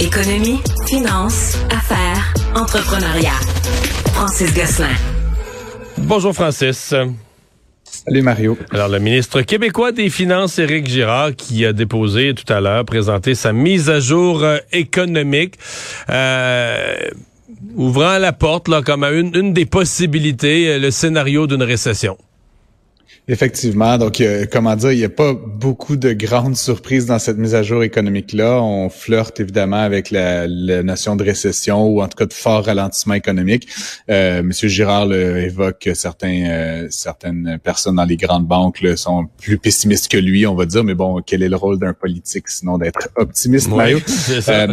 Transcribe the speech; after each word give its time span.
Économie, 0.00 0.60
finance, 0.86 1.58
affaires, 1.70 2.32
entrepreneuriat. 2.54 3.40
Francis 4.12 4.54
Gosselin. 4.54 4.94
Bonjour 5.96 6.32
Francis. 6.32 6.94
Salut 7.82 8.22
Mario. 8.22 8.56
Alors 8.70 8.88
le 8.88 9.00
ministre 9.00 9.42
québécois 9.42 9.90
des 9.90 10.08
Finances, 10.08 10.60
Éric 10.60 10.86
Girard, 10.86 11.34
qui 11.34 11.66
a 11.66 11.72
déposé 11.72 12.32
tout 12.34 12.50
à 12.52 12.60
l'heure, 12.60 12.84
présenté 12.84 13.34
sa 13.34 13.52
mise 13.52 13.90
à 13.90 13.98
jour 13.98 14.44
euh, 14.44 14.58
économique, 14.70 15.54
euh, 16.10 16.96
ouvrant 17.74 18.18
la 18.18 18.32
porte 18.32 18.68
là, 18.68 18.82
comme 18.82 19.02
à 19.02 19.10
une, 19.10 19.34
une 19.34 19.52
des 19.52 19.66
possibilités, 19.66 20.68
euh, 20.68 20.78
le 20.78 20.92
scénario 20.92 21.48
d'une 21.48 21.64
récession. 21.64 22.16
Effectivement. 23.30 23.98
Donc, 23.98 24.22
comment 24.50 24.74
dire, 24.74 24.92
il 24.92 24.98
n'y 24.98 25.04
a 25.04 25.10
pas 25.10 25.34
beaucoup 25.34 25.96
de 25.96 26.14
grandes 26.14 26.56
surprises 26.56 27.04
dans 27.04 27.18
cette 27.18 27.36
mise 27.36 27.54
à 27.54 27.62
jour 27.62 27.82
économique-là. 27.82 28.62
On 28.62 28.88
flirte 28.88 29.38
évidemment 29.38 29.82
avec 29.82 30.10
la, 30.10 30.46
la, 30.46 30.82
notion 30.82 31.14
de 31.14 31.24
récession 31.24 31.86
ou 31.86 32.00
en 32.00 32.08
tout 32.08 32.16
cas 32.16 32.24
de 32.24 32.32
fort 32.32 32.64
ralentissement 32.64 33.12
économique. 33.14 33.68
Euh, 34.08 34.42
Monsieur 34.42 34.68
Girard 34.68 35.04
le, 35.04 35.42
évoque 35.42 35.90
certains, 35.92 36.46
euh, 36.48 36.86
certaines 36.88 37.58
personnes 37.62 37.96
dans 37.96 38.06
les 38.06 38.16
grandes 38.16 38.46
banques 38.46 38.80
là, 38.80 38.96
sont 38.96 39.26
plus 39.36 39.58
pessimistes 39.58 40.10
que 40.10 40.16
lui, 40.16 40.46
on 40.46 40.54
va 40.54 40.64
dire. 40.64 40.82
Mais 40.82 40.94
bon, 40.94 41.20
quel 41.20 41.42
est 41.42 41.50
le 41.50 41.56
rôle 41.56 41.78
d'un 41.78 41.92
politique 41.92 42.48
sinon 42.48 42.78
d'être 42.78 43.10
optimiste, 43.16 43.68
Mario? 43.68 43.98
Euh, 44.48 44.66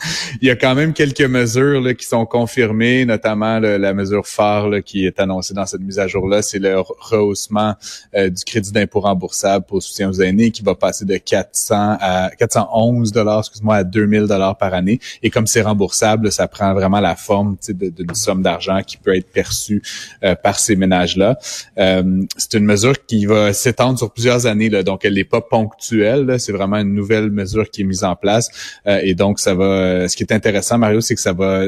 il, 0.42 0.48
y 0.48 0.50
a, 0.50 0.56
quand 0.56 0.74
même 0.74 0.92
quelques 0.92 1.22
mesures 1.22 1.80
là, 1.80 1.94
qui 1.94 2.06
sont 2.06 2.26
confirmées, 2.26 3.04
notamment 3.04 3.58
la 3.58 3.94
mesure 3.94 4.26
phare 4.26 4.68
là, 4.68 4.82
qui 4.82 5.06
est 5.06 5.20
annoncée 5.20 5.54
dans 5.54 5.66
cette 5.66 5.80
mise 5.80 5.98
à 5.98 6.06
jour-là, 6.06 6.42
c'est 6.42 6.58
le 6.58 6.80
rehaussement 6.80 7.74
euh, 8.14 8.28
du 8.28 8.44
crédit 8.44 8.72
d'impôt 8.72 9.00
remboursable 9.00 9.64
pour 9.66 9.82
soutien 9.82 10.08
aux 10.08 10.20
aînés 10.20 10.50
qui 10.50 10.62
va 10.62 10.74
passer 10.74 11.04
de 11.04 11.16
400 11.16 11.96
à 12.00 12.30
411 12.38 13.12
dollars, 13.12 13.40
excuse-moi, 13.40 13.76
à 13.76 13.84
2000 13.84 14.24
dollars 14.24 14.56
par 14.56 14.74
année. 14.74 15.00
Et 15.22 15.30
comme 15.30 15.46
c'est 15.46 15.62
remboursable, 15.62 16.30
ça 16.32 16.48
prend 16.48 16.74
vraiment 16.74 17.00
la 17.00 17.16
forme 17.16 17.56
d'une 17.68 18.14
somme 18.14 18.42
d'argent 18.42 18.80
qui 18.86 18.96
peut 18.96 19.14
être 19.14 19.30
perçue 19.30 19.82
euh, 20.22 20.34
par 20.34 20.58
ces 20.58 20.76
ménages-là. 20.76 21.38
Euh, 21.78 22.22
c'est 22.36 22.54
une 22.54 22.64
mesure 22.64 22.94
qui 23.06 23.26
va 23.26 23.52
s'étendre 23.52 23.98
sur 23.98 24.12
plusieurs 24.12 24.46
années, 24.46 24.68
là, 24.68 24.82
donc 24.82 25.04
elle 25.04 25.14
n'est 25.14 25.24
pas 25.24 25.40
ponctuelle. 25.40 26.38
C'est 26.38 26.52
vraiment 26.52 26.76
une 26.76 26.94
nouvelle 26.94 27.30
mesure 27.30 27.70
qui 27.70 27.82
est 27.82 27.84
mise 27.84 28.04
en 28.04 28.16
place. 28.16 28.48
et 28.86 29.14
donc, 29.14 29.40
ça 29.40 29.54
va. 29.54 29.85
Ce 30.08 30.16
qui 30.16 30.22
est 30.22 30.32
intéressant, 30.32 30.78
Mario, 30.78 31.00
c'est 31.00 31.14
que 31.14 31.20
ça 31.20 31.32
va 31.32 31.64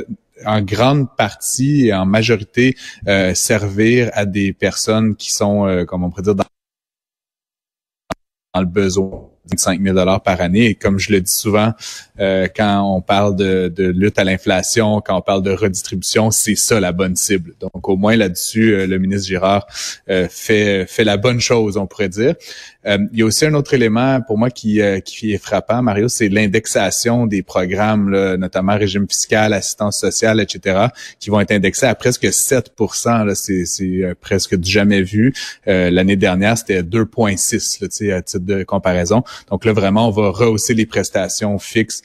en 0.46 0.62
grande 0.62 1.14
partie 1.16 1.86
et 1.86 1.94
en 1.94 2.06
majorité 2.06 2.76
euh, 3.06 3.34
servir 3.34 4.10
à 4.14 4.26
des 4.26 4.52
personnes 4.52 5.16
qui 5.16 5.32
sont, 5.32 5.66
euh, 5.66 5.84
comme 5.84 6.04
on 6.04 6.10
pourrait 6.10 6.22
dire, 6.22 6.34
dans, 6.34 6.44
le 8.56 8.66
besoin. 8.66 9.30
25 9.50 9.80
000 9.82 9.94
dollars 9.94 10.22
par 10.22 10.40
année. 10.40 10.66
Et 10.66 10.74
comme 10.74 10.98
je 10.98 11.12
le 11.12 11.20
dis 11.20 11.32
souvent, 11.32 11.72
euh, 12.20 12.46
quand 12.54 12.82
on 12.82 13.00
parle 13.00 13.36
de, 13.36 13.72
de 13.74 13.84
lutte 13.84 14.18
à 14.18 14.24
l'inflation, 14.24 15.00
quand 15.00 15.16
on 15.16 15.22
parle 15.22 15.42
de 15.42 15.52
redistribution, 15.52 16.30
c'est 16.30 16.54
ça 16.54 16.80
la 16.80 16.92
bonne 16.92 17.16
cible. 17.16 17.54
Donc 17.60 17.88
au 17.88 17.96
moins 17.96 18.16
là-dessus, 18.16 18.86
le 18.86 18.98
ministre 18.98 19.28
Girard 19.28 19.66
fait 20.30 20.86
fait 20.86 21.04
la 21.04 21.16
bonne 21.16 21.40
chose, 21.40 21.76
on 21.76 21.86
pourrait 21.86 22.08
dire. 22.08 22.34
Euh, 22.88 22.98
il 23.12 23.18
y 23.18 23.22
a 23.22 23.26
aussi 23.26 23.44
un 23.44 23.54
autre 23.54 23.74
élément 23.74 24.20
pour 24.22 24.38
moi 24.38 24.50
qui, 24.50 24.80
euh, 24.80 25.00
qui 25.00 25.32
est 25.32 25.38
frappant, 25.38 25.82
Mario, 25.82 26.08
c'est 26.08 26.28
l'indexation 26.28 27.26
des 27.26 27.42
programmes, 27.42 28.10
là, 28.10 28.36
notamment 28.36 28.76
régime 28.76 29.06
fiscal, 29.08 29.52
assistance 29.52 29.98
sociale, 29.98 30.40
etc., 30.40 30.86
qui 31.20 31.30
vont 31.30 31.40
être 31.40 31.52
indexés 31.52 31.86
à 31.86 31.94
presque 31.94 32.24
7% 32.24 33.34
C'est 33.34 33.84
euh, 33.84 34.14
presque 34.20 34.54
du 34.56 34.70
jamais 34.70 35.02
vu. 35.02 35.34
L'année 35.66 36.16
dernière, 36.16 36.56
c'était 36.56 36.82
2,6 36.82 38.12
à 38.12 38.22
titre 38.22 38.44
de 38.44 38.62
comparaison. 38.62 39.22
Donc 39.50 39.64
là, 39.64 39.72
vraiment, 39.72 40.08
on 40.08 40.10
va 40.10 40.30
rehausser 40.30 40.74
les 40.74 40.86
prestations 40.86 41.58
fixes 41.58 42.02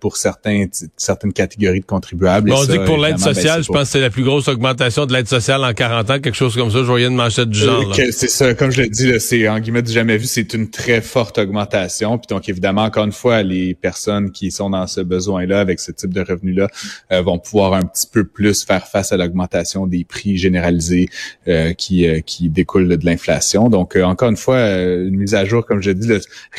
pour 0.00 0.16
certains, 0.16 0.66
certaines 0.96 1.32
catégories 1.32 1.80
de 1.80 1.86
contribuables. 1.86 2.52
on 2.52 2.64
dit 2.64 2.78
que 2.78 2.86
pour 2.86 2.98
l'aide 2.98 3.16
ben, 3.16 3.34
sociale, 3.34 3.62
je 3.62 3.68
pense 3.68 3.82
que 3.82 3.88
c'est 3.88 4.00
la 4.00 4.10
plus 4.10 4.24
grosse 4.24 4.48
augmentation 4.48 5.06
de 5.06 5.12
l'aide 5.12 5.28
sociale 5.28 5.64
en 5.64 5.72
40 5.72 6.10
ans, 6.10 6.20
quelque 6.20 6.34
chose 6.34 6.54
comme 6.54 6.70
ça. 6.70 6.78
Je 6.78 6.84
voyais 6.84 7.06
une 7.06 7.14
manchette 7.14 7.50
du 7.50 7.58
genre. 7.58 7.94
c'est 7.94 8.28
ça, 8.28 8.54
comme 8.54 8.70
je 8.70 8.82
le 8.82 8.88
dis, 8.88 9.12
c'est 9.20 9.48
en 9.48 9.58
guillemets 9.58 9.82
du 9.82 9.92
jamais 9.92 10.16
vu 10.16 10.26
c'est 10.26 10.54
une 10.54 10.70
très 10.70 11.00
forte 11.00 11.38
augmentation. 11.38 12.18
Puis 12.18 12.26
donc, 12.28 12.48
évidemment, 12.48 12.82
encore 12.82 13.04
une 13.04 13.12
fois, 13.12 13.42
les 13.42 13.74
personnes 13.74 14.32
qui 14.32 14.50
sont 14.50 14.70
dans 14.70 14.86
ce 14.86 15.00
besoin-là, 15.00 15.60
avec 15.60 15.80
ce 15.80 15.92
type 15.92 16.12
de 16.12 16.20
revenus-là, 16.22 16.68
euh, 17.12 17.22
vont 17.22 17.38
pouvoir 17.38 17.74
un 17.74 17.82
petit 17.82 18.06
peu 18.10 18.24
plus 18.24 18.64
faire 18.64 18.86
face 18.86 19.12
à 19.12 19.16
l'augmentation 19.16 19.86
des 19.86 20.04
prix 20.04 20.36
généralisés 20.36 21.08
euh, 21.48 21.72
qui, 21.72 22.06
euh, 22.06 22.20
qui 22.20 22.48
découlent 22.48 22.88
de 22.88 23.06
l'inflation. 23.06 23.68
Donc, 23.68 23.96
encore 23.96 24.28
une 24.28 24.36
fois, 24.36 24.60
une 24.60 25.16
mise 25.16 25.34
à 25.34 25.44
jour, 25.44 25.64
comme 25.64 25.82
je 25.82 25.90
dis, 25.90 26.08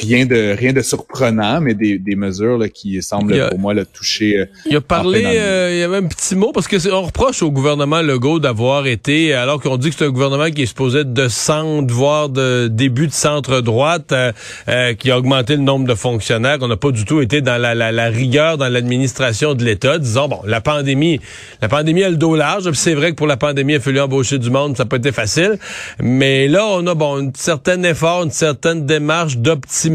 rien 0.08 0.26
de 0.26 0.56
rien 0.58 0.74
de 0.74 0.82
surprenant, 0.82 1.62
mais 1.62 1.74
des, 1.74 1.98
des 1.98 2.16
mesures 2.16 2.58
là, 2.58 2.70
qui 2.70 3.02
semblent 3.02 3.50
pour 3.50 3.60
moi 3.60 3.74
le 3.74 3.86
toucher. 3.86 4.46
il 4.66 4.76
a 4.76 4.82
parlé, 4.82 5.20
il 5.20 5.80
y 5.80 5.84
avait 5.84 5.98
un 5.98 6.08
petit 6.08 6.36
mot 6.36 6.52
parce 6.54 6.68
que 6.68 6.76
on 6.92 7.02
reproche 7.02 7.42
au 7.42 7.52
gouvernement 7.52 8.02
Legault 8.02 8.40
d'avoir 8.40 8.88
été, 8.88 9.34
alors 9.34 9.62
qu'on 9.62 9.78
dit 9.78 9.90
que 9.90 9.96
c'est 9.98 10.06
un 10.06 10.10
gouvernement 10.10 10.50
qui 10.52 10.64
est 10.64 10.68
supposé 10.68 11.04
de 11.04 11.28
centre, 11.28 11.94
voire 11.94 12.30
de 12.30 12.68
début 12.68 13.08
de 13.08 13.14
centre 13.14 13.62
droite 13.62 14.12
euh, 14.12 14.32
euh, 14.68 14.94
qui 14.94 15.12
a 15.12 15.18
augmenté 15.18 15.56
le 15.56 15.62
nombre 15.62 15.88
de 15.88 15.96
fonctionnaires. 15.96 16.58
On 16.62 16.68
n'a 16.68 16.78
pas 16.78 16.92
du 16.92 17.06
tout 17.06 17.22
été 17.22 17.42
dans 17.42 17.60
la, 17.60 17.74
la, 17.76 18.08
rigueur 18.08 18.58
dans 18.58 18.70
l'administration 18.70 19.54
de 19.54 19.64
l'État. 19.64 19.98
Disons, 20.00 20.28
bon, 20.28 20.40
la 20.46 20.62
pandémie, 20.62 21.20
la 21.62 21.68
pandémie 21.68 22.04
a 22.04 22.10
le 22.10 22.18
dos 22.18 22.36
large. 22.36 22.72
C'est 22.74 22.94
vrai 22.94 23.12
que 23.12 23.16
pour 23.16 23.28
la 23.28 23.38
pandémie, 23.38 23.74
il 23.74 23.78
a 23.78 23.80
fallu 23.80 24.00
embaucher 24.00 24.40
du 24.40 24.50
monde. 24.50 24.78
Ça 24.78 24.84
n'a 24.84 24.90
pas 24.90 24.98
été 24.98 25.12
facile. 25.12 25.58
Mais 26.00 26.48
là, 26.48 26.66
on 26.66 26.86
a, 26.88 26.94
bon, 26.94 27.28
un 27.28 27.32
certain 27.36 27.82
effort, 27.84 28.24
une 28.24 28.32
certaine 28.32 28.86
démarche 28.86 29.38
d'optimisation 29.38 29.95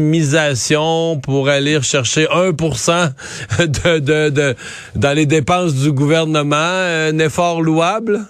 pour 1.21 1.49
aller 1.49 1.81
chercher 1.81 2.27
1 2.29 2.51
de, 3.59 3.99
de, 3.99 4.29
de, 4.29 4.55
dans 4.95 5.15
les 5.15 5.25
dépenses 5.25 5.75
du 5.75 5.91
gouvernement. 5.91 6.55
Un 6.55 7.17
effort 7.19 7.61
louable? 7.61 8.25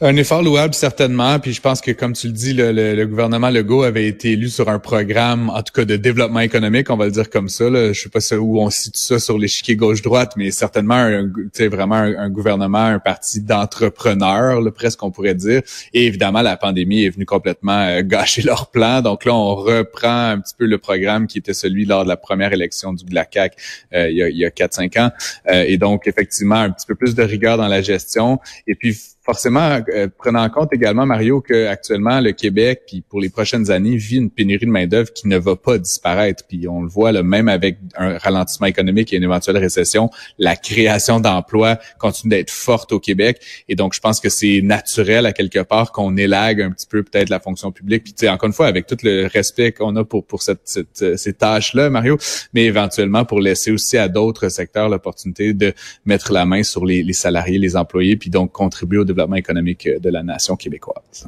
Un 0.00 0.16
effort 0.16 0.42
louable, 0.42 0.74
certainement. 0.74 1.38
Puis 1.38 1.52
je 1.52 1.60
pense 1.60 1.80
que, 1.80 1.92
comme 1.92 2.14
tu 2.14 2.26
le 2.26 2.32
dis, 2.32 2.52
le, 2.52 2.72
le, 2.72 3.06
gouvernement 3.06 3.48
Legault 3.48 3.84
avait 3.84 4.08
été 4.08 4.32
élu 4.32 4.48
sur 4.48 4.68
un 4.68 4.80
programme, 4.80 5.50
en 5.50 5.62
tout 5.62 5.72
cas 5.72 5.84
de 5.84 5.94
développement 5.94 6.40
économique, 6.40 6.90
on 6.90 6.96
va 6.96 7.04
le 7.04 7.12
dire 7.12 7.30
comme 7.30 7.48
ça. 7.48 7.70
Là. 7.70 7.92
Je 7.92 8.00
sais 8.00 8.08
pas 8.08 8.18
où 8.36 8.60
on 8.60 8.70
situe 8.70 8.98
ça 8.98 9.20
sur 9.20 9.38
l'échiquier 9.38 9.76
gauche-droite, 9.76 10.32
mais 10.36 10.50
certainement 10.50 10.96
un, 10.96 11.30
vraiment 11.68 11.94
un, 11.94 12.28
gouvernement, 12.28 12.84
un 12.84 12.98
parti 12.98 13.40
d'entrepreneurs, 13.40 14.60
presque 14.74 15.00
on 15.04 15.12
pourrait 15.12 15.36
dire. 15.36 15.62
Et 15.92 16.06
évidemment, 16.06 16.42
la 16.42 16.56
pandémie 16.56 17.04
est 17.04 17.10
venue 17.10 17.26
complètement 17.26 17.86
euh, 17.86 18.02
gâcher 18.02 18.42
leur 18.42 18.72
plan. 18.72 19.00
Donc 19.00 19.24
là, 19.24 19.32
on 19.32 19.54
reprend 19.54 20.30
un 20.30 20.40
petit 20.40 20.54
peu 20.58 20.66
le 20.66 20.78
programme 20.78 21.28
qui 21.28 21.38
était 21.38 21.54
celui 21.54 21.84
lors 21.84 22.02
de 22.02 22.08
la 22.08 22.16
première 22.16 22.52
élection 22.52 22.92
du 22.92 23.04
GLACAC 23.04 23.56
euh, 23.94 24.10
il 24.10 24.16
y 24.16 24.44
a, 24.44 24.48
a 24.48 24.50
4-5 24.50 25.00
ans. 25.00 25.10
Euh, 25.48 25.64
et 25.68 25.78
donc, 25.78 26.08
effectivement, 26.08 26.56
un 26.56 26.70
petit 26.70 26.86
peu 26.86 26.96
plus 26.96 27.14
de 27.14 27.22
rigueur 27.22 27.58
dans 27.58 27.68
la 27.68 27.80
gestion. 27.80 28.40
Et 28.66 28.74
puis, 28.74 28.98
forcément, 29.24 29.80
euh, 29.88 30.08
prenant 30.18 30.42
en 30.42 30.50
compte 30.50 30.72
également, 30.72 31.06
Mario, 31.06 31.40
que 31.40 31.66
actuellement 31.66 32.20
le 32.20 32.32
Québec, 32.32 32.82
puis 32.86 33.00
pour 33.00 33.20
les 33.20 33.30
prochaines 33.30 33.70
années, 33.70 33.96
vit 33.96 34.16
une 34.16 34.30
pénurie 34.30 34.66
de 34.66 34.70
main-d'œuvre 34.70 35.12
qui 35.12 35.28
ne 35.28 35.38
va 35.38 35.56
pas 35.56 35.78
disparaître. 35.78 36.44
Puis 36.46 36.68
on 36.68 36.82
le 36.82 36.88
voit 36.88 37.10
là, 37.10 37.22
même 37.22 37.48
avec 37.48 37.78
un 37.96 38.18
ralentissement 38.18 38.66
économique 38.66 39.12
et 39.12 39.16
une 39.16 39.22
éventuelle 39.22 39.56
récession, 39.56 40.10
la 40.38 40.56
création 40.56 41.20
d'emplois 41.20 41.78
continue 41.98 42.30
d'être 42.30 42.50
forte 42.50 42.92
au 42.92 43.00
Québec. 43.00 43.40
Et 43.68 43.76
donc, 43.76 43.94
je 43.94 44.00
pense 44.00 44.20
que 44.20 44.28
c'est 44.28 44.60
naturel 44.62 45.24
à 45.24 45.32
quelque 45.32 45.60
part 45.60 45.92
qu'on 45.92 46.16
élague 46.16 46.60
un 46.60 46.70
petit 46.70 46.86
peu 46.86 47.02
peut-être 47.02 47.30
la 47.30 47.40
fonction 47.40 47.72
publique. 47.72 48.04
Puis, 48.04 48.12
tu 48.12 48.26
sais, 48.26 48.28
encore 48.28 48.48
une 48.48 48.52
fois, 48.52 48.66
avec 48.66 48.86
tout 48.86 48.98
le 49.02 49.26
respect 49.26 49.72
qu'on 49.72 49.96
a 49.96 50.04
pour 50.04 50.26
pour 50.26 50.42
cette, 50.42 50.60
cette 50.64 51.16
ces 51.16 51.32
tâches-là, 51.32 51.88
Mario, 51.88 52.18
mais 52.52 52.64
éventuellement 52.64 53.24
pour 53.24 53.40
laisser 53.40 53.70
aussi 53.70 53.96
à 53.96 54.08
d'autres 54.08 54.48
secteurs 54.48 54.88
l'opportunité 54.88 55.54
de 55.54 55.72
mettre 56.04 56.32
la 56.32 56.44
main 56.44 56.62
sur 56.62 56.84
les, 56.84 57.02
les 57.02 57.12
salariés, 57.12 57.58
les 57.58 57.76
employés, 57.76 58.16
puis 58.16 58.30
donc 58.30 58.52
contribuer 58.52 58.98
au 58.98 59.04
développement 59.14 59.36
économique 59.36 59.88
de 59.88 60.10
la 60.10 60.22
nation 60.22 60.56
québécoise. 60.56 61.26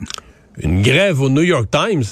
Une 0.59 0.83
grève 0.83 1.21
au 1.21 1.29
New 1.29 1.43
York 1.43 1.69
Times? 1.71 2.05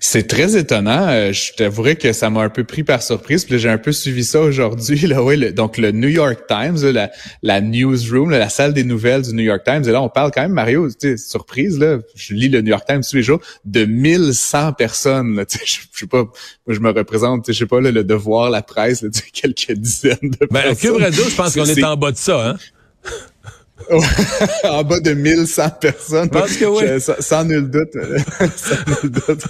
C'est 0.00 0.26
très 0.26 0.56
étonnant. 0.56 1.08
Euh, 1.08 1.32
je 1.32 1.52
t'avouerai 1.52 1.96
que 1.96 2.12
ça 2.12 2.30
m'a 2.30 2.40
un 2.40 2.48
peu 2.48 2.64
pris 2.64 2.82
par 2.82 3.02
surprise. 3.02 3.44
Puis 3.44 3.58
j'ai 3.58 3.68
un 3.68 3.78
peu 3.78 3.92
suivi 3.92 4.24
ça 4.24 4.40
aujourd'hui. 4.40 4.98
Là, 5.06 5.52
donc 5.52 5.78
le 5.78 5.92
New 5.92 6.08
York 6.08 6.44
Times, 6.48 6.78
la, 6.92 7.10
la 7.42 7.60
newsroom, 7.60 8.30
la 8.30 8.48
salle 8.48 8.74
des 8.74 8.84
nouvelles 8.84 9.22
du 9.22 9.34
New 9.34 9.44
York 9.44 9.62
Times. 9.64 9.84
Et 9.84 9.92
là, 9.92 10.02
on 10.02 10.08
parle 10.08 10.30
quand 10.32 10.42
même, 10.42 10.52
Mario, 10.52 10.88
surprise, 11.16 11.78
là, 11.78 11.98
je 12.14 12.34
lis 12.34 12.48
le 12.48 12.62
New 12.62 12.70
York 12.70 12.84
Times 12.86 13.02
tous 13.08 13.16
les 13.16 13.22
jours, 13.22 13.40
de 13.64 13.84
1100 13.84 14.72
personnes. 14.74 15.36
Là, 15.36 15.44
je, 15.48 15.58
je 15.92 15.98
sais 15.98 16.06
pas, 16.06 16.24
moi 16.24 16.32
je 16.68 16.80
me 16.80 16.90
représente, 16.90 17.46
je 17.46 17.52
sais 17.52 17.66
pas, 17.66 17.80
le 17.80 18.04
devoir, 18.04 18.50
la 18.50 18.62
presse, 18.62 19.02
là, 19.02 19.08
quelques 19.32 19.72
dizaines 19.72 20.16
de 20.22 20.46
ben, 20.50 20.62
personnes. 20.62 20.92
Cube 20.92 21.02
Radio, 21.02 21.24
je 21.28 21.36
pense 21.36 21.54
qu'on 21.54 21.64
est 21.64 21.84
en 21.84 21.96
bas 21.96 22.12
de 22.12 22.16
ça. 22.16 22.50
Hein? 22.50 22.56
en 24.64 24.84
bas 24.84 25.00
de 25.00 25.14
1100 25.14 25.70
personnes. 25.80 26.30
Parce 26.30 26.56
que 26.56 26.64
oui. 26.64 27.00
sans, 27.20 27.44
nul 27.44 27.68
doute. 27.70 27.92
sans 28.56 29.02
nul 29.02 29.10
doute 29.10 29.44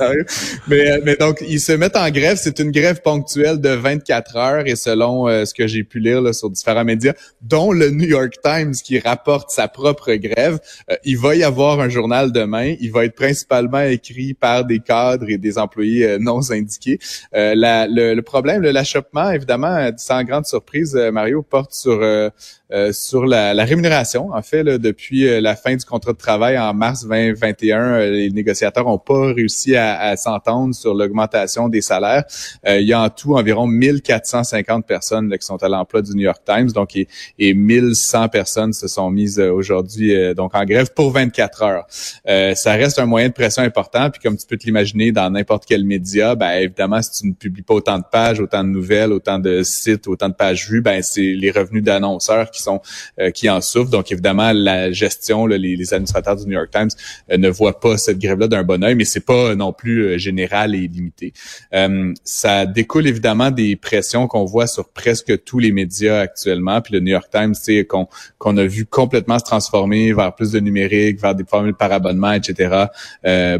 mais, 0.68 1.00
mais 1.04 1.16
donc, 1.16 1.42
ils 1.46 1.60
se 1.60 1.72
mettent 1.72 1.96
en 1.96 2.10
grève. 2.10 2.38
C'est 2.40 2.58
une 2.58 2.70
grève 2.70 3.00
ponctuelle 3.02 3.60
de 3.60 3.70
24 3.70 4.36
heures 4.36 4.66
et 4.66 4.76
selon 4.76 5.28
euh, 5.28 5.44
ce 5.44 5.54
que 5.54 5.66
j'ai 5.66 5.84
pu 5.84 6.00
lire 6.00 6.20
là, 6.20 6.32
sur 6.32 6.50
différents 6.50 6.84
médias, 6.84 7.12
dont 7.42 7.72
le 7.72 7.90
New 7.90 8.08
York 8.08 8.34
Times 8.42 8.72
qui 8.72 8.98
rapporte 8.98 9.50
sa 9.50 9.68
propre 9.68 10.14
grève, 10.14 10.58
euh, 10.90 10.96
il 11.04 11.18
va 11.18 11.34
y 11.34 11.42
avoir 11.42 11.80
un 11.80 11.88
journal 11.88 12.32
demain. 12.32 12.74
Il 12.80 12.92
va 12.92 13.04
être 13.04 13.14
principalement 13.14 13.80
écrit 13.80 14.34
par 14.34 14.64
des 14.64 14.80
cadres 14.80 15.28
et 15.28 15.38
des 15.38 15.58
employés 15.58 16.06
euh, 16.06 16.18
non 16.18 16.40
syndiqués. 16.42 16.98
La, 17.32 17.86
le, 17.86 18.14
le, 18.14 18.22
problème, 18.22 18.62
l'achoppement, 18.62 19.30
évidemment, 19.30 19.90
sans 19.96 20.22
grande 20.24 20.46
surprise, 20.46 20.94
Mario 21.12 21.42
porte 21.42 21.72
sur 21.72 22.00
euh, 22.72 22.92
sur 22.92 23.26
la, 23.26 23.52
la, 23.52 23.64
rémunération. 23.64 24.30
En 24.32 24.42
fait, 24.42 24.62
là, 24.62 24.78
depuis 24.78 25.26
euh, 25.26 25.40
la 25.40 25.56
fin 25.56 25.74
du 25.74 25.84
contrat 25.84 26.12
de 26.12 26.18
travail 26.18 26.56
en 26.56 26.72
mars 26.72 27.02
2021, 27.02 27.80
euh, 27.80 28.10
les 28.10 28.30
négociateurs 28.30 28.84
n'ont 28.84 28.96
pas 28.96 29.32
réussi 29.32 29.74
à, 29.74 29.98
à 29.98 30.16
s'entendre 30.16 30.72
sur 30.72 30.94
l'augmentation 30.94 31.68
des 31.68 31.80
salaires. 31.80 32.22
il 32.64 32.86
y 32.86 32.92
a 32.92 33.02
en 33.02 33.10
tout 33.10 33.34
environ 33.34 33.66
1450 33.66 34.86
personnes 34.86 35.28
là, 35.28 35.36
qui 35.36 35.46
sont 35.46 35.60
à 35.64 35.68
l'emploi 35.68 36.00
du 36.02 36.12
New 36.12 36.22
York 36.22 36.42
Times, 36.46 36.70
donc 36.70 36.94
et, 36.94 37.08
et 37.40 37.54
1100 37.54 38.28
personnes 38.28 38.72
se 38.72 38.86
sont 38.86 39.10
mises 39.10 39.40
aujourd'hui 39.40 40.34
donc 40.34 40.54
en 40.54 40.64
grève 40.64 40.92
pour 40.94 41.10
24 41.10 41.62
heures. 41.62 41.86
ça 42.56 42.72
reste 42.72 42.98
un 42.98 43.06
moyen 43.06 43.28
de 43.28 43.32
pression 43.32 43.62
important, 43.62 44.10
puis 44.10 44.20
comme 44.22 44.36
tu 44.36 44.46
peux 44.46 44.56
te 44.56 44.66
l'imaginer 44.66 45.10
dans 45.10 45.28
n'importe 45.30 45.64
quel 45.66 45.84
média, 45.84 46.36
ben 46.36 46.50
évidemment 46.52 47.02
si 47.02 47.22
tu 47.22 47.28
ne 47.28 47.32
publies 47.32 47.62
pas 47.62 47.74
autant 47.74 47.98
de 47.98 48.04
pages, 48.10 48.40
autant 48.40 48.62
de 48.62 48.68
nouvelles, 48.68 49.12
autant 49.12 49.38
de 49.38 49.62
sites, 49.62 50.06
autant 50.06 50.28
de 50.28 50.34
pages 50.34 50.68
vues, 50.68 50.82
ben 50.82 51.02
c'est 51.02 51.34
les 51.34 51.50
revenus 51.50 51.82
d'annonceurs 51.82 52.50
qui 52.50 52.59
euh, 52.68 53.30
qui 53.30 53.48
en 53.48 53.60
souffrent. 53.60 53.90
Donc 53.90 54.12
évidemment, 54.12 54.52
la 54.52 54.92
gestion, 54.92 55.46
les, 55.46 55.94
administrateurs 55.94 56.36
du 56.36 56.44
New 56.44 56.52
York 56.52 56.70
Times 56.70 56.90
euh, 57.30 57.36
ne 57.36 57.48
voient 57.48 57.80
pas 57.80 57.96
cette 57.96 58.18
grève-là 58.18 58.48
d'un 58.48 58.62
bon 58.62 58.82
oeil, 58.82 58.94
mais 58.94 59.04
c'est 59.04 59.24
pas 59.24 59.54
non 59.54 59.72
plus 59.72 60.02
euh, 60.02 60.18
général 60.18 60.74
et 60.74 60.88
limité. 60.88 61.32
ça 62.24 62.66
découle 62.66 63.06
évidemment 63.06 63.50
des 63.50 63.76
pressions 63.76 64.26
qu'on 64.26 64.44
voit 64.44 64.66
sur 64.66 64.88
presque 64.88 65.44
tous 65.44 65.58
les 65.58 65.72
médias 65.72 66.20
actuellement. 66.20 66.80
Puis 66.80 66.94
le 66.94 67.00
New 67.00 67.12
York 67.12 67.28
Times, 67.32 67.54
c'est 67.54 67.84
qu'on 67.84 68.08
qu'on 68.38 68.56
a 68.56 68.64
vu 68.64 68.86
complètement 68.86 69.38
se 69.38 69.44
transformer 69.44 70.12
vers 70.12 70.34
plus 70.34 70.52
de 70.52 70.60
numérique, 70.60 71.20
vers 71.20 71.34
des 71.34 71.44
formules 71.44 71.74
par 71.74 71.92
abonnement, 71.92 72.32
etc. 72.32 72.86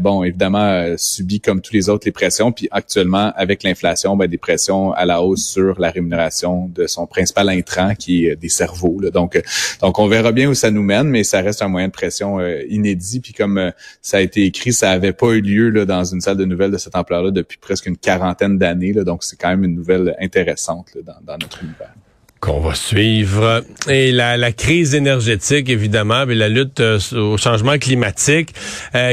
bon, 0.01 0.23
évidemment, 0.23 0.95
subit 0.97 1.39
comme 1.39 1.61
tous 1.61 1.73
les 1.73 1.89
autres 1.89 2.05
les 2.05 2.11
pressions. 2.11 2.51
Puis 2.51 2.67
actuellement, 2.71 3.31
avec 3.35 3.63
l'inflation, 3.63 4.15
ben, 4.15 4.27
des 4.27 4.37
pressions 4.37 4.91
à 4.93 5.05
la 5.05 5.21
hausse 5.21 5.45
sur 5.45 5.79
la 5.79 5.91
rémunération 5.91 6.69
de 6.73 6.87
son 6.87 7.07
principal 7.07 7.49
intrant, 7.49 7.95
qui 7.95 8.25
est 8.25 8.35
des 8.35 8.49
cerveaux 8.49 8.90
donc, 8.99 9.35
euh, 9.35 9.41
donc 9.81 9.99
on 9.99 10.07
verra 10.07 10.31
bien 10.31 10.49
où 10.49 10.53
ça 10.53 10.71
nous 10.71 10.83
mène, 10.83 11.07
mais 11.07 11.23
ça 11.23 11.41
reste 11.41 11.61
un 11.61 11.67
moyen 11.67 11.87
de 11.87 11.93
pression 11.93 12.39
euh, 12.39 12.61
inédit. 12.69 13.19
Puis 13.19 13.33
comme 13.33 13.57
euh, 13.57 13.71
ça 14.01 14.17
a 14.17 14.21
été 14.21 14.45
écrit, 14.45 14.73
ça 14.73 14.91
avait 14.91 15.13
pas 15.13 15.31
eu 15.31 15.41
lieu 15.41 15.69
là, 15.69 15.85
dans 15.85 16.03
une 16.03 16.21
salle 16.21 16.37
de 16.37 16.45
nouvelles 16.45 16.71
de 16.71 16.77
cette 16.77 16.95
ampleur-là 16.95 17.31
depuis 17.31 17.57
presque 17.57 17.85
une 17.85 17.97
quarantaine 17.97 18.57
d'années. 18.57 18.93
Donc 18.93 19.23
c'est 19.23 19.39
quand 19.39 19.49
même 19.49 19.63
une 19.63 19.75
nouvelle 19.75 20.15
intéressante 20.19 20.97
dans, 21.03 21.13
dans 21.23 21.37
notre 21.37 21.63
univers 21.63 21.93
qu'on 22.39 22.59
va 22.59 22.73
suivre. 22.73 23.63
Et 23.87 24.11
la, 24.11 24.35
la, 24.35 24.51
crise 24.51 24.95
énergétique, 24.95 25.69
évidemment, 25.69 26.25
mais 26.25 26.33
la 26.33 26.49
lutte 26.49 26.79
au 26.79 27.37
changement 27.37 27.77
climatique, 27.77 28.55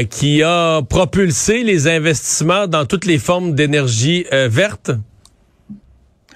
qui 0.09 0.41
a 0.41 0.81
propulsé 0.81 1.61
les 1.63 1.87
investissements 1.87 2.65
dans 2.65 2.85
toutes 2.85 3.05
les 3.05 3.19
formes 3.19 3.53
d'énergie 3.53 4.25
verte. 4.31 4.89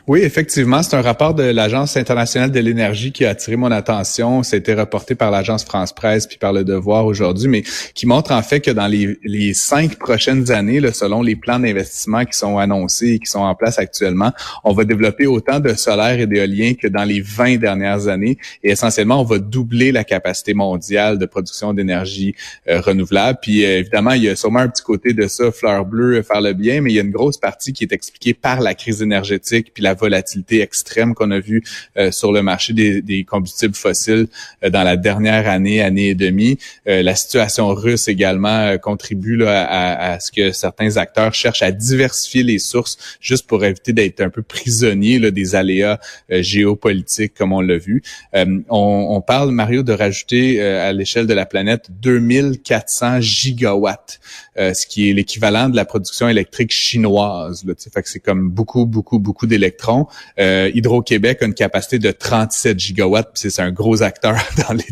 Oui, 0.05 0.19
effectivement, 0.19 0.83
c'est 0.83 0.97
un 0.97 1.01
rapport 1.01 1.33
de 1.33 1.44
l'Agence 1.44 1.95
internationale 1.95 2.51
de 2.51 2.59
l'énergie 2.59 3.13
qui 3.13 3.23
a 3.23 3.29
attiré 3.29 3.55
mon 3.55 3.71
attention. 3.71 4.44
Ça 4.44 4.57
a 4.57 4.59
été 4.59 4.73
reporté 4.73 5.15
par 5.15 5.31
l'Agence 5.31 5.63
France 5.63 5.94
Presse 5.94 6.27
puis 6.27 6.38
par 6.38 6.51
Le 6.51 6.65
Devoir 6.65 7.05
aujourd'hui, 7.05 7.47
mais 7.47 7.63
qui 7.94 8.05
montre 8.05 8.33
en 8.33 8.41
fait 8.41 8.59
que 8.59 8.71
dans 8.71 8.88
les, 8.88 9.53
cinq 9.53 9.95
prochaines 9.95 10.51
années, 10.51 10.81
selon 10.91 11.21
les 11.21 11.38
plans 11.38 11.57
d'investissement 11.57 12.25
qui 12.25 12.38
sont 12.38 12.57
annoncés 12.57 13.11
et 13.11 13.19
qui 13.19 13.27
sont 13.27 13.39
en 13.39 13.55
place 13.55 13.79
actuellement, 13.79 14.33
on 14.65 14.73
va 14.73 14.83
développer 14.83 15.25
autant 15.25 15.61
de 15.61 15.73
solaire 15.73 16.19
et 16.19 16.27
d'éolien 16.27 16.73
que 16.73 16.89
dans 16.89 17.05
les 17.05 17.21
20 17.21 17.55
dernières 17.55 18.09
années. 18.09 18.38
Et 18.61 18.71
essentiellement, 18.71 19.21
on 19.21 19.25
va 19.25 19.39
doubler 19.39 19.94
la 19.94 20.03
capacité 20.03 20.53
mondiale 20.53 21.17
de 21.17 21.25
production 21.25 21.73
d'énergie 21.73 22.35
euh, 22.67 22.81
renouvelable. 22.81 23.39
Puis 23.41 23.63
euh, 23.63 23.79
évidemment, 23.79 24.11
il 24.11 24.23
y 24.23 24.29
a 24.29 24.35
sûrement 24.35 24.59
un 24.59 24.67
petit 24.67 24.83
côté 24.83 25.13
de 25.13 25.29
ça, 25.29 25.50
fleur 25.53 25.85
bleue, 25.85 26.21
faire 26.23 26.41
le 26.41 26.51
bien, 26.51 26.81
mais 26.81 26.91
il 26.91 26.95
y 26.95 27.00
a 27.00 27.03
une 27.03 27.11
grosse 27.11 27.38
partie 27.38 27.71
qui 27.71 27.85
est 27.85 27.94
expliquée 27.94 28.33
par 28.33 28.59
la 28.59 28.73
crise 28.73 29.01
énergétique 29.01 29.71
puis 29.73 29.81
la 29.81 29.93
volatilité 29.94 30.62
extrême 30.62 31.13
qu'on 31.13 31.31
a 31.31 31.40
vue 31.40 31.63
euh, 31.98 32.12
sur 32.12 32.31
le 32.31 32.42
marché 32.42 32.74
des, 32.74 33.24
combustibles 33.24 33.75
fossiles 33.75 34.28
euh, 34.63 34.69
dans 34.69 34.84
la 34.84 34.98
dernière 34.98 35.48
année, 35.48 35.81
année 35.81 36.10
et 36.10 36.16
demie. 36.16 36.57
Euh, 36.88 37.01
la 37.04 37.16
situation 37.16 37.68
russe 37.69 38.07
également 38.07 38.78
contribue 38.78 39.44
à, 39.45 40.19
ce 40.19 40.31
que 40.31 40.51
certains 40.51 40.98
acteurs 40.98 41.34
cherchent 41.34 41.63
à 41.63 41.72
diversifier 41.72 42.44
les 42.44 42.60
sources 42.60 42.98
juste 43.19 43.48
pour 43.48 43.63
éviter 43.66 43.94
d'être 43.94 44.22
un 44.22 44.30
peu 44.30 44.42
prisonniers 44.42 45.19
là, 45.19 45.31
des 45.31 45.56
aléas 45.56 46.00
géopolitiques 46.30 47.34
comme 47.34 47.54
on 47.54 47.62
l'a 47.62 47.78
vu. 47.78 48.04
On, 48.34 48.63
on, 48.69 49.22
parle, 49.22 49.51
Mario, 49.51 49.84
de 49.84 49.94
rajouter 49.94 50.62
à 50.62 50.92
l'échelle 50.94 51.28
de 51.28 51.34
la 51.34 51.46
planète 51.46 51.88
2400 52.01 53.22
gigawatts, 53.22 54.19
ce 54.57 54.85
qui 54.85 55.09
est 55.09 55.13
l'équivalent 55.13 55.69
de 55.69 55.75
la 55.75 55.85
production 55.85 56.29
électrique 56.29 56.71
chinoise. 56.71 57.63
Là, 57.65 57.73
fait 57.77 58.01
que 58.01 58.09
c'est 58.09 58.19
comme 58.19 58.50
beaucoup, 58.50 58.85
beaucoup, 58.85 59.19
beaucoup 59.19 59.47
d'électrons 59.47 60.07
euh, 60.39 60.71
Hydro-Québec 60.73 61.41
a 61.41 61.45
une 61.45 61.53
capacité 61.53 62.00
de 62.00 62.11
37 62.11 62.79
gigawatts, 62.79 63.31
c'est 63.35 63.59
un 63.59 63.71
gros 63.71 64.01
acteur 64.03 64.35
dans, 64.67 64.73
les, 64.73 64.85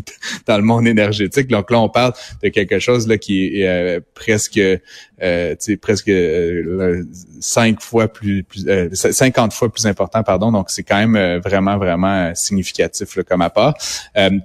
dans 0.46 0.56
le 0.56 0.62
monde 0.62 0.86
énergétique. 0.86 1.48
Donc 1.48 1.70
là, 1.70 1.80
on 1.80 1.88
parle 1.88 2.12
de 2.42 2.48
quelque 2.48 2.78
chose 2.78 3.06
là 3.08 3.18
qui 3.18 3.60
est 3.60 3.66
euh, 3.66 4.00
presque 4.14 4.58
euh, 5.22 5.54
presque 5.80 6.08
euh, 6.08 7.04
cinq 7.42 7.80
fois 7.80 8.08
plus, 8.08 8.42
plus 8.42 8.64
50 8.92 9.52
fois 9.52 9.72
plus 9.72 9.86
important, 9.86 10.22
pardon. 10.22 10.52
Donc 10.52 10.70
c'est 10.70 10.82
quand 10.82 11.06
même 11.06 11.40
vraiment 11.40 11.76
vraiment 11.76 12.34
significatif 12.34 13.16
là, 13.16 13.22
comme 13.22 13.42
apport. 13.42 13.74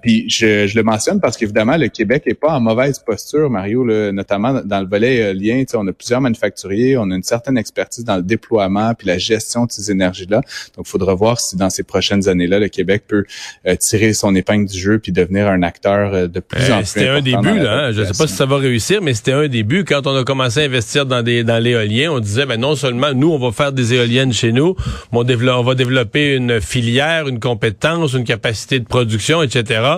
puis 0.02 0.30
je, 0.30 0.68
je, 0.68 0.76
le 0.76 0.84
mentionne 0.84 1.20
parce 1.20 1.38
qu'évidemment 1.38 1.78
le 1.78 1.88
Québec 1.88 2.24
est 2.26 2.34
pas 2.34 2.54
en 2.54 2.60
mauvaise 2.60 3.00
posture, 3.00 3.50
Mario, 3.50 3.84
là, 3.84 4.12
notamment 4.12 4.62
dans 4.64 4.82
le 4.82 4.88
volet 4.88 5.18
éolien. 5.18 5.64
On 5.74 5.88
a 5.88 5.94
plusieurs 5.94 6.22
manufacturiers, 6.22 6.98
on 6.98 7.10
a 7.12 7.16
une 7.16 7.24
certaine 7.24 7.58
expertise 7.58 8.04
dans 8.04 8.18
le 8.18 8.24
déploiement 8.24 8.94
puis 8.94 9.08
la 9.08 9.18
gestion 9.18 9.66
de 9.66 9.72
ces 9.72 9.92
énergies-là. 9.92 10.42
Donc, 10.76 10.86
il 10.86 10.90
faudra 10.90 11.14
voir 11.14 11.40
si 11.40 11.56
dans 11.56 11.70
ces 11.70 11.84
prochaines 11.84 12.28
années-là, 12.28 12.60
le 12.60 12.70
Québec 12.70 13.04
peut 13.08 13.26
euh, 13.66 13.76
tirer 13.76 14.14
son 14.14 14.36
épingle 14.36 14.68
du 14.68 14.78
jeu 14.78 15.00
puis 15.00 15.12
devenir 15.12 15.48
un 15.48 15.64
acteur 15.64 16.14
euh, 16.14 16.28
de 16.28 16.40
plus 16.40 16.72
en 16.72 16.78
plus 16.78 16.86
C'était 16.86 17.10
un 17.10 17.22
début, 17.22 17.60
là. 17.60 17.88
Hein? 17.88 17.92
Je 17.92 18.02
ne 18.02 18.06
sais 18.06 18.18
pas 18.18 18.28
si 18.28 18.36
ça 18.36 18.46
va 18.46 18.58
réussir, 18.58 19.02
mais 19.02 19.14
c'était 19.14 19.34
un 19.34 19.48
début. 19.48 19.84
Quand 19.84 20.06
on 20.08 20.16
a 20.16 20.24
commencé 20.24 20.62
à 20.62 20.64
investir 20.64 21.06
dans 21.06 21.22
des 21.22 21.44
dans 21.44 21.62
l'éolien, 21.62 22.12
on 22.12 22.20
disait, 22.20 22.46
ben 22.46 22.60
non 22.60 22.76
nous, 22.92 23.32
on 23.32 23.40
va 23.40 23.52
faire 23.52 23.72
des 23.72 23.94
éoliennes 23.94 24.34
chez 24.34 24.52
nous, 24.52 24.76
on, 25.12 25.24
va 25.64 25.76
développer 25.76 26.36
une 26.36 26.62
filière, 26.62 27.28
une 27.28 27.40
compétence, 27.40 28.14
une 28.14 28.24
capacité 28.24 28.80
de 28.80 28.86
production, 28.86 29.42
etc. 29.42 29.98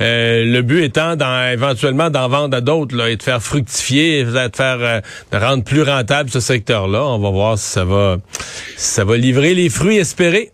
Euh, 0.00 0.44
le 0.44 0.62
but 0.62 0.82
étant 0.84 1.16
éventuellement 1.52 2.10
d'en 2.10 2.28
vendre 2.28 2.56
à 2.56 2.60
d'autres 2.60 3.08
et 3.08 3.16
de 3.16 3.22
faire 3.22 3.42
fructifier, 3.42 4.24
de 4.24 4.50
faire 4.54 5.02
de 5.32 5.36
rendre 5.36 5.64
plus 5.64 5.82
rentable 5.82 6.30
ce 6.30 6.40
secteur-là. 6.40 7.04
On 7.04 7.18
va 7.18 7.30
voir 7.30 7.58
si 7.58 7.70
ça 7.70 7.84
va 7.84 8.16
si 8.76 8.94
ça 8.94 9.04
va 9.04 9.16
livrer 9.16 9.54
les 9.54 9.68
fruits 9.68 9.98
espérés? 9.98 10.50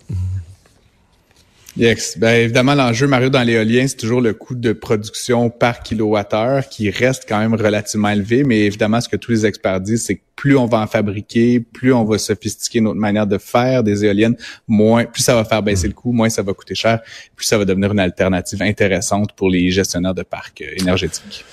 Yes. 1.77 2.17
Ben, 2.19 2.41
évidemment, 2.41 2.75
l'enjeu, 2.75 3.07
Mario, 3.07 3.29
dans 3.29 3.43
l'éolien, 3.43 3.87
c'est 3.87 3.97
toujours 3.97 4.23
le 4.23 4.33
coût 4.33 4.55
de 4.55 4.73
production 4.73 5.51
par 5.51 5.81
kilowattheure 5.81 6.67
qui 6.69 6.89
reste 6.89 7.27
quand 7.29 7.39
même 7.39 7.55
relativement 7.55 8.09
élevé. 8.09 8.45
Mais 8.45 8.61
évidemment, 8.61 9.01
ce 9.01 9.09
que 9.09 9.17
tous 9.17 9.33
les 9.33 9.47
experts 9.47 9.81
disent, 9.81 10.05
c'est 10.07 10.17
que 10.17 10.23
plus 10.37 10.57
on 10.57 10.67
va 10.67 10.79
en 10.79 10.87
fabriquer, 10.87 11.61
plus 11.61 11.93
on 11.93 12.05
va 12.05 12.17
sophistiquer 12.17 12.81
notre 12.81 12.99
manière 12.99 13.27
de 13.27 13.37
faire 13.37 13.83
des 13.83 14.05
éoliennes, 14.05 14.37
moins, 14.67 15.05
plus 15.05 15.23
ça 15.23 15.35
va 15.35 15.45
faire 15.45 15.63
baisser 15.63 15.89
le 15.89 15.95
coût, 15.95 16.13
moins 16.13 16.31
ça 16.31 16.43
va 16.43 16.55
coûter 16.55 16.75
cher, 16.75 17.01
plus 17.35 17.47
ça 17.47 17.59
va 17.59 17.65
devenir 17.65 17.93
une 17.93 18.01
alternative 18.01 18.63
intéressante 18.63 19.33
pour 19.35 19.51
les 19.51 19.71
gestionnaires 19.71 20.15
de 20.15 20.23
parcs 20.23 20.63
euh, 20.63 20.81
énergétiques. 20.81 21.45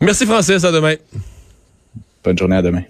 Merci, 0.00 0.24
Francis. 0.24 0.64
À 0.64 0.72
demain. 0.72 0.94
Bonne 2.24 2.38
journée. 2.38 2.56
À 2.56 2.62
demain. 2.62 2.84